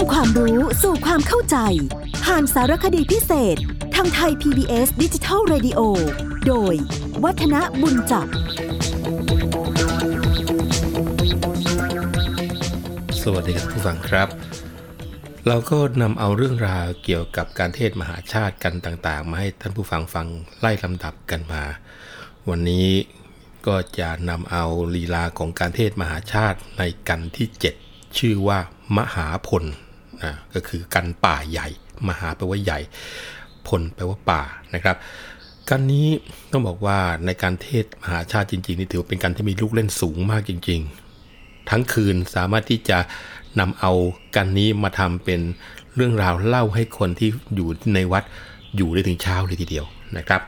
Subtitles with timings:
[0.00, 1.56] ำความรู้สู่ความเข้าใจ
[2.24, 3.56] ผ่านสารคดีพิเศษ
[3.94, 5.80] ทางไทย PBS ดิจิทัล Radio
[6.46, 6.74] โดย
[7.24, 8.26] วัฒนบุญจับ
[13.22, 14.28] สวัสดีครับผู้ฟังครับ
[15.46, 20.26] เราก็นำเอาเรื่องราวเกี่ยวกับการเทศมหาชาติกันต่างๆ มาให้ท่านผู้ฟังฟัง
[20.60, 21.62] ไล่ลำดับกันมา
[22.48, 22.88] วันนี้
[23.66, 27.48] ก็จะนำเอาลีลาของการเทศมหาชาติในกันที่
[27.82, 28.58] 7 ชื่อว่า
[28.96, 29.64] มหาพล
[30.22, 31.68] นะก็คือกันป่าใหญ่
[32.08, 32.80] มหาแปลว่าใหญ่
[33.66, 34.42] พลแปลว่าป่า
[34.74, 34.96] นะครับ
[35.68, 36.08] กันนี้
[36.50, 40.80] ต้องบอกว่าในการเทศมหาชาติจริงๆนี่ถือว่าเป็นการที่มีลูกเล่นสูงมากจริง
[41.26, 42.98] ๆ ทั้งคืนสามารถที่จะ
[43.60, 43.92] นำเอา
[44.36, 45.40] กันนี้มาทำเป็น
[45.94, 48.24] เรื่องราวเล่าให้คนที่อยู่ในวัด
[48.76, 50.40] อยู่ได้ถึงเช้าเลยทีเดียวนะครับ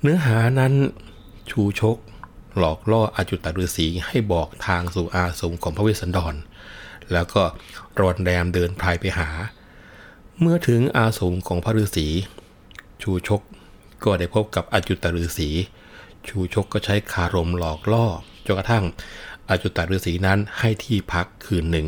[0.00, 0.72] เนื้อหานั้น
[1.50, 1.96] ชูชก
[2.58, 6.34] หลอกล่ออาจุตตฤษีให้บอกทางสู่อาสมของพระเวสสันดร
[7.12, 7.42] แล้วก็
[8.00, 9.28] รอนแรมเดินพายไปหา
[10.40, 12.08] เมื่อถึงอาสมของพระฤาษี
[13.02, 13.40] ชูชก
[14.04, 15.50] ก็ได้พบกับอจุตตฤษี
[16.28, 18.06] ชูชกก็ใช้คารมหลอกล่อ
[18.46, 18.84] จนกระทั่ง
[19.48, 21.86] อาจุตตฤษีนั้นให้ที่พักคืนหนึ่ง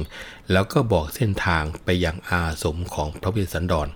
[0.52, 3.88] แล้วก็บอกเส้นทางไปยังอาสมของพระเวสสันดร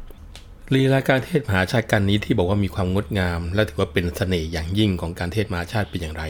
[0.74, 6.24] ลีลาการเทศมหาชาติกันนี้ที่บอกว่ามีความงดงาม และถือว่าเป็นเสน่ห์อย่างยิ่งของการเทศมหาชาติเป็นอย่างไร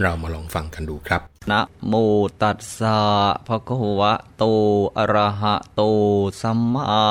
[0.00, 1.94] เรามาลองฟังกันดูครับนะโม
[2.42, 2.98] ตัสสะ
[3.46, 4.44] ภะคะวะโต
[4.98, 5.82] อะระหะโต
[6.40, 7.02] สัมมา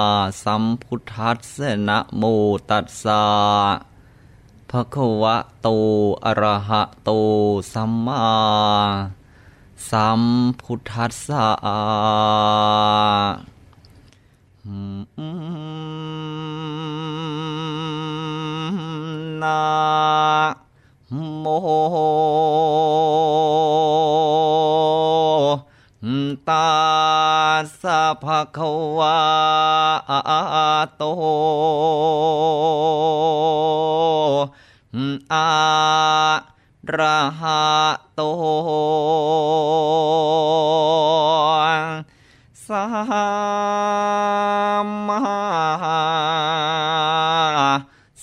[0.43, 2.23] สัมพุทธัสสะนะโม
[2.69, 3.23] ตัสสะ
[4.69, 5.67] ภะคะวะโต
[6.25, 7.09] อะระหะโต
[7.73, 8.23] สัมมา
[9.89, 10.21] สัม
[10.61, 11.45] พุทธัสสะ
[19.41, 19.61] นะ
[21.41, 21.45] โม
[28.23, 29.17] ภะคะวะ
[30.97, 31.03] โต
[35.33, 35.47] อะ
[36.97, 37.63] ระหะ
[38.15, 38.21] โต
[42.67, 42.83] สั
[44.85, 45.19] มมา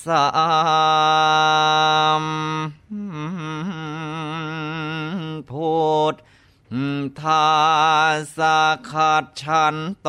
[0.05, 0.23] สั
[9.23, 10.09] ดฉันโต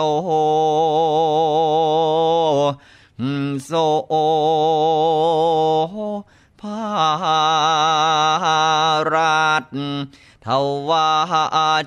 [3.65, 3.71] โซ
[6.61, 6.79] ภา
[9.13, 9.65] รัต
[10.45, 10.47] ท
[10.89, 11.09] วา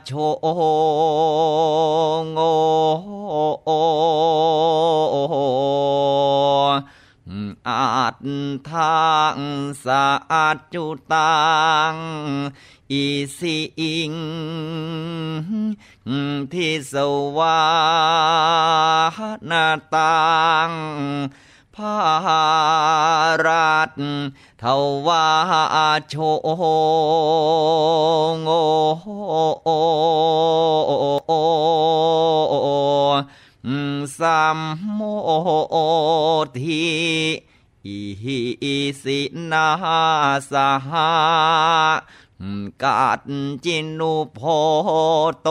[0.04, 0.10] โช
[8.70, 9.36] ทาง
[9.84, 11.40] สะอาดจุตั
[11.92, 11.94] ง
[12.92, 13.04] อี
[13.38, 14.12] สิอิง
[16.52, 16.94] ที่ส
[17.36, 17.60] วา
[19.50, 20.22] นาตั
[20.68, 20.70] ง
[21.74, 21.96] ภา
[23.44, 23.90] รัต
[24.62, 24.64] ท
[25.06, 25.26] วา
[26.08, 26.14] โช
[28.34, 28.36] ง
[34.18, 34.58] สัม
[34.92, 35.00] โม
[36.56, 37.51] ทิ
[37.84, 39.20] อิสิ
[39.50, 39.68] นา
[40.50, 40.52] ส
[40.88, 40.90] ห
[42.82, 43.20] กาด
[43.64, 44.40] จินุโพ
[45.42, 45.48] โต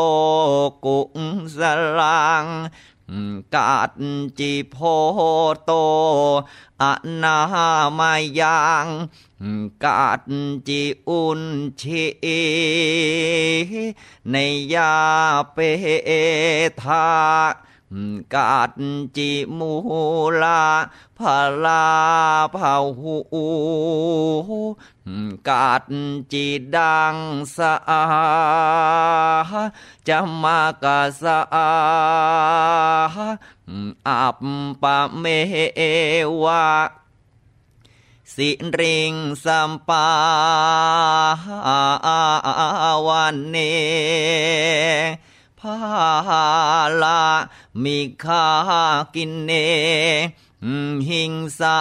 [0.85, 1.19] กุง
[1.55, 1.59] ส
[1.97, 2.45] ลัง
[3.55, 3.91] กาด
[4.39, 4.77] จิโพ
[5.63, 5.71] โต
[6.81, 6.83] อ
[7.21, 7.37] นา
[7.97, 8.87] มายัง
[9.83, 10.21] กาด
[10.67, 11.41] จิอุน
[11.79, 12.05] ชิ
[14.31, 14.35] ใน
[14.73, 14.93] ยา
[15.53, 15.57] เป
[16.81, 17.07] ทา
[18.33, 18.71] กาด
[19.17, 19.71] จิมู
[20.41, 20.61] ลา
[21.17, 21.19] พ
[21.63, 21.85] ลา
[22.51, 23.15] เผาหู
[25.49, 25.83] กาด
[26.31, 27.15] จิดัง
[27.55, 28.03] สะอา
[30.07, 31.69] จะมากาสะอา
[34.07, 34.39] อัป
[34.81, 35.25] ปะเม
[36.43, 36.65] วะ
[38.35, 38.49] สิ
[38.79, 39.13] ริง
[39.43, 40.07] สัมปา
[43.07, 43.55] วันเน
[45.61, 45.77] พา
[47.01, 47.23] ลา
[47.83, 48.45] มิคา
[49.13, 49.51] กินเน
[51.09, 51.77] หิงสา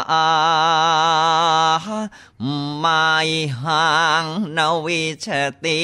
[2.78, 3.04] ไม่
[3.62, 3.86] ห่า
[4.22, 4.24] ง
[4.56, 5.26] นาวิช
[5.64, 5.82] ติ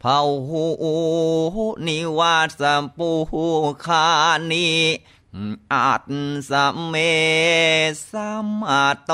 [0.00, 0.64] เผาหู
[1.86, 2.62] นิวาส
[2.96, 3.10] ปู
[3.84, 4.06] คา
[4.50, 4.68] นี
[5.72, 6.02] อาจ
[6.48, 6.94] สมเม
[8.10, 8.62] สัม
[9.04, 9.12] โต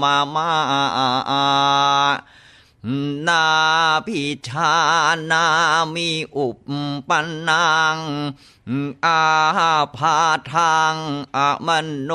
[0.00, 0.50] มามา
[3.28, 3.46] นา
[4.06, 4.74] พิชา
[5.30, 5.44] นา
[5.94, 6.58] มีอุป
[7.08, 7.98] ปันนัง
[9.06, 9.22] อา
[9.96, 10.18] พา
[10.52, 10.94] ทาง
[11.36, 11.68] อม
[12.02, 12.10] โน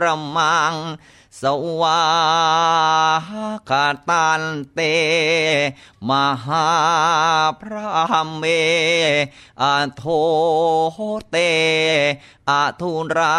[0.00, 0.02] ร
[0.36, 0.74] มัง
[1.44, 1.46] ส
[1.80, 2.00] วา
[3.70, 4.42] คาตัน
[4.74, 4.80] เต
[6.08, 6.10] ม
[6.44, 6.66] หา
[7.60, 8.44] พระเม
[9.62, 9.64] อ
[9.96, 10.02] โท
[11.30, 11.36] เต
[12.48, 13.36] อาทุรา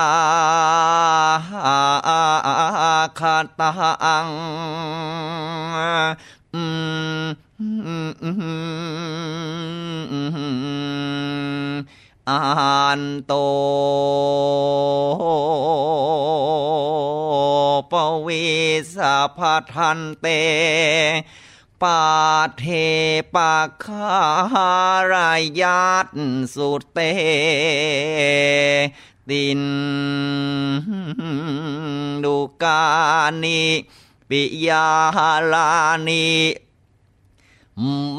[3.19, 4.27] คาตัง
[12.29, 13.33] อันโต
[19.37, 20.27] พัทันเต
[21.81, 22.01] ปา
[22.57, 22.63] เท
[23.35, 24.13] ปาคา
[25.11, 25.31] รา
[25.61, 26.07] ยาต
[26.53, 26.99] สุเต
[29.29, 29.61] ติน
[32.23, 32.81] ดุกา
[33.43, 33.63] นิ
[34.29, 34.87] ปิยา
[35.51, 35.69] ลา
[36.07, 36.29] นิ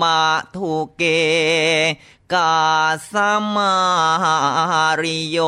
[0.00, 0.20] มา
[0.54, 1.02] ทุเก
[2.32, 2.56] กา
[3.10, 3.14] ส
[3.54, 3.74] มา
[5.00, 5.38] ริโย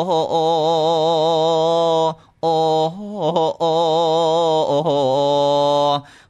[2.42, 2.46] โอ
[3.58, 3.64] โอ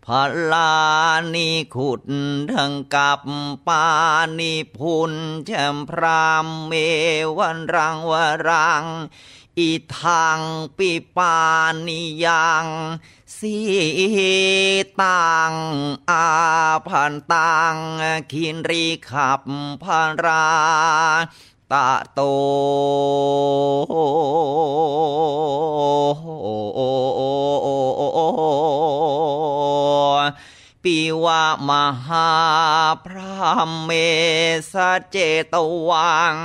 [0.05, 0.09] พ
[0.51, 0.75] ลา
[1.35, 2.03] นิขุด
[2.53, 3.23] ทังกับ
[3.67, 3.85] ปา
[4.39, 5.13] นิพุน
[5.47, 6.73] แชมพรามเม
[7.39, 8.13] วันรังว
[8.49, 8.85] รัง
[9.59, 10.41] อีทาง
[10.77, 11.39] ปิปา
[11.87, 12.67] นิยัง
[13.39, 13.57] สี
[15.01, 15.55] ตัง
[16.11, 16.27] อา
[16.89, 17.77] พันตัง
[18.33, 19.43] คินรีขับ
[19.83, 20.47] พันรา
[21.73, 22.21] ตะโต
[30.83, 31.71] ปิวะม
[32.07, 32.31] หา
[33.05, 33.39] พระ
[33.83, 33.91] เม
[34.73, 34.75] ส
[35.11, 35.17] เจ
[35.53, 35.55] ต
[35.89, 36.37] วัง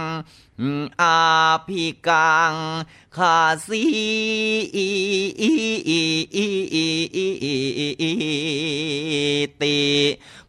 [1.01, 1.19] อา
[1.67, 2.53] ภิกัง
[3.17, 3.83] ขาสี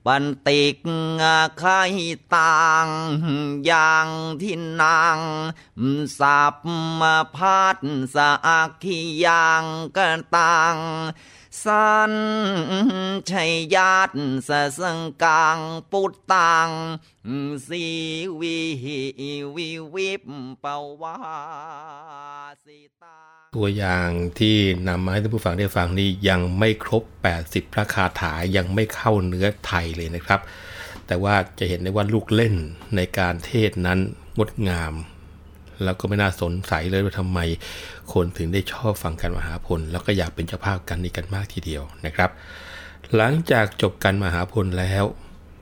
[0.07, 0.77] บันติก
[1.59, 1.81] ไข่
[2.35, 2.89] ตัง
[3.71, 4.09] ยาง
[4.41, 5.19] ที่นาง
[6.19, 6.55] สับ
[7.01, 7.79] มาพัด
[8.15, 9.65] สะอักขียัง
[9.97, 10.77] กันตัง
[11.63, 12.13] สัน
[13.31, 14.15] ชัยญาติ
[14.49, 15.59] สะสังกัง
[15.93, 16.71] ปุตตัง
[17.69, 17.87] สี
[18.41, 18.59] วิ
[19.57, 20.23] วิวิป
[20.63, 20.67] ป
[21.01, 21.17] วา
[22.65, 23.19] สิตา
[23.57, 24.57] ตัวอย่างที่
[24.89, 27.03] นำมาให้ท่านผู้ฟังได้ฟังนี่ยังไม่ครบ
[27.39, 30.41] 80 พระคาถายังไม่เข้าเนื้อไทยเลยนะครับ
[31.07, 32.55] แต่ว่าจะเห็นได้ว่าลูกเล่น
[32.97, 33.99] ในการเทศนั้น
[34.39, 34.93] งดงาม
[35.83, 37.39] แล้วก็ไม่น่าสนใสเลยว่าทำไม
[38.13, 42.31] คนถึงได้ชอบฟังการมหาพล แล้วก็อยากเป็นเจ้าภาพกันนี้กันมากทีเดียวนะครับ
[43.17, 45.05] หลังจากจบการมหาพลแล้ว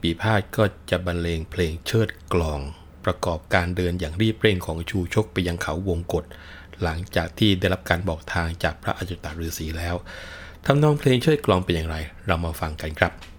[0.00, 2.60] ปีพาดก็จะบรรเลงเพลงเชิดกลอง
[3.04, 6.24] ประกอบการเดินอย่างรีบเร่งของชูชกไปยังเขาวงกฏ
[6.82, 9.94] หลังจากที่ได้รับการบอกทางจากพระอจุตาฤาษีแล้ว
[10.66, 13.31] ทำนองเพลงเชิดกลองเป็นอย่างไร เรามาฟังกันครับ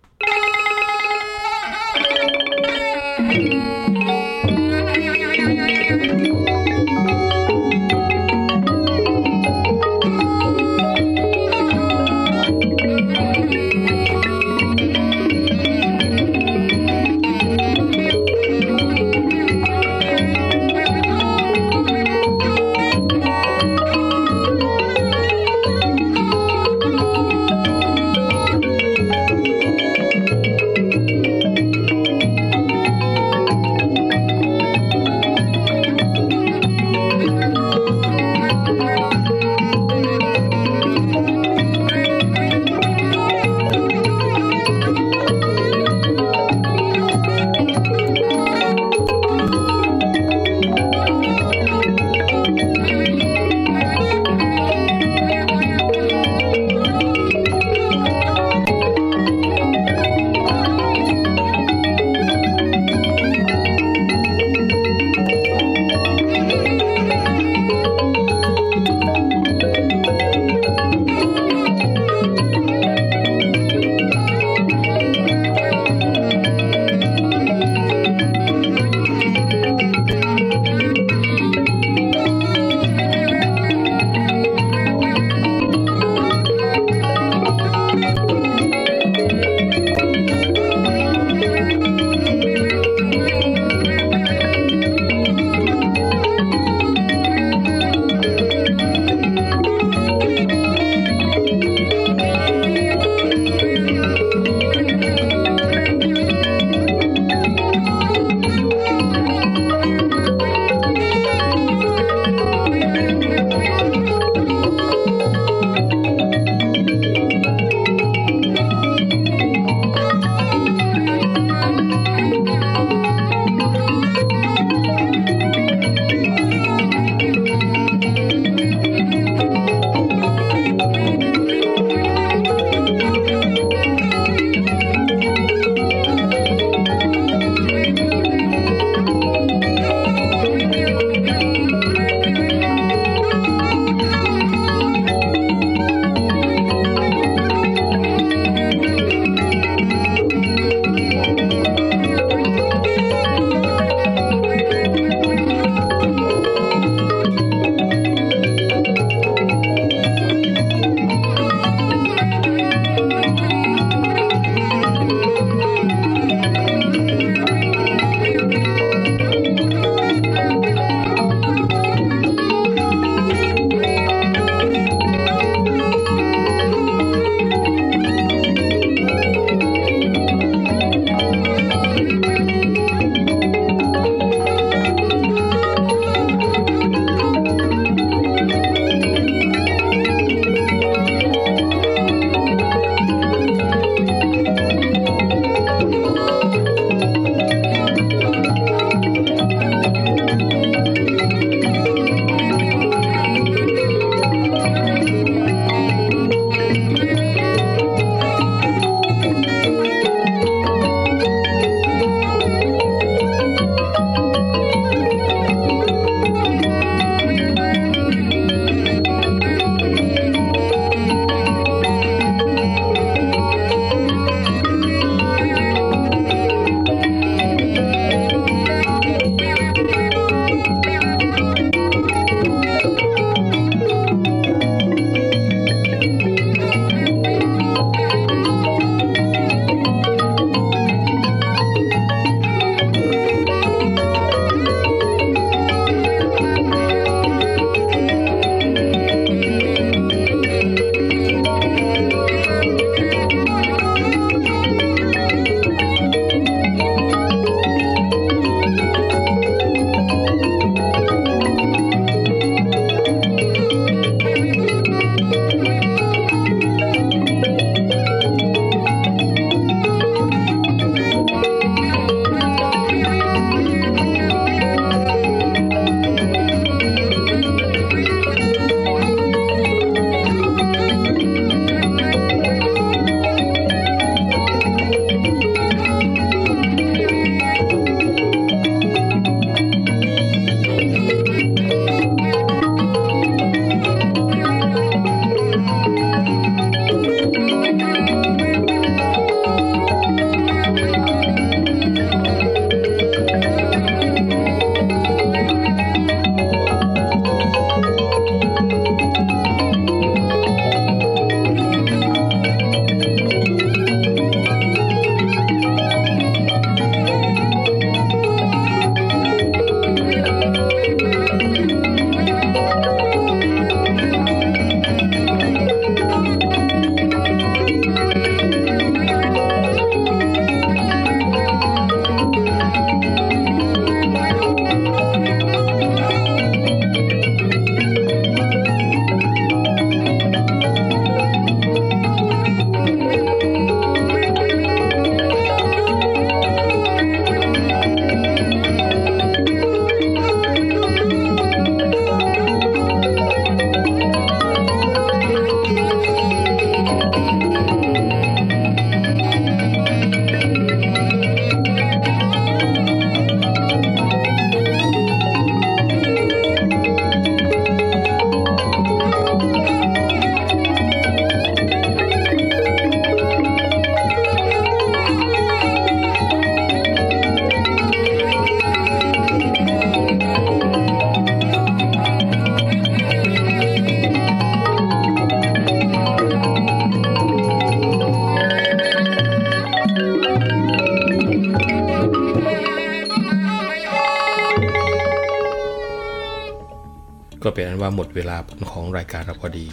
[397.54, 398.38] เป็นอันว่าหมดเวลา
[398.72, 399.66] ของรายการเราพอดี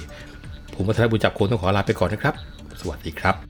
[0.74, 2.34] ผมวัฒนบุญจับโคนต้องขอลาไปก่อนนะครับ
[2.80, 3.49] สวัสดีครับ